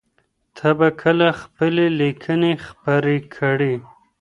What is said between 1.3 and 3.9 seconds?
خپلي ليکنې خپرې کړې؟